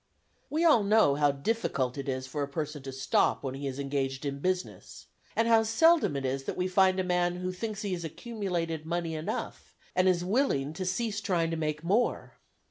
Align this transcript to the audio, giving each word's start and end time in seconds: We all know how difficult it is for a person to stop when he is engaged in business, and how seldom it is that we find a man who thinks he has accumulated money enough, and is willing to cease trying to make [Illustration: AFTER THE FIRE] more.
We 0.49 0.65
all 0.65 0.81
know 0.83 1.13
how 1.13 1.29
difficult 1.31 1.95
it 1.95 2.09
is 2.09 2.25
for 2.25 2.41
a 2.41 2.47
person 2.47 2.81
to 2.81 2.91
stop 2.91 3.43
when 3.43 3.53
he 3.53 3.67
is 3.67 3.77
engaged 3.77 4.25
in 4.25 4.39
business, 4.39 5.05
and 5.35 5.47
how 5.47 5.61
seldom 5.61 6.15
it 6.15 6.25
is 6.25 6.45
that 6.45 6.57
we 6.57 6.67
find 6.67 6.99
a 6.99 7.03
man 7.03 7.35
who 7.35 7.51
thinks 7.51 7.83
he 7.83 7.93
has 7.93 8.03
accumulated 8.03 8.83
money 8.83 9.13
enough, 9.13 9.75
and 9.95 10.09
is 10.09 10.25
willing 10.25 10.73
to 10.73 10.87
cease 10.87 11.21
trying 11.21 11.51
to 11.51 11.55
make 11.55 11.83
[Illustration: 11.83 12.01
AFTER 12.01 12.07
THE 12.07 12.13
FIRE] 12.13 12.23
more. 12.23 12.37